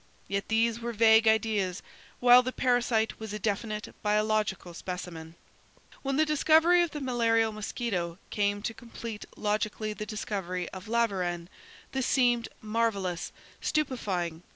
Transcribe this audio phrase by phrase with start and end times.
[0.27, 1.83] Yet these were vague ideas,
[2.19, 5.35] while the parasite was a definite biological specimen.
[6.01, 11.49] When the discovery of the malarial mosquito came to complete logically the discovery of Laveran,
[11.91, 14.41] this seemed marvellous, stupefying.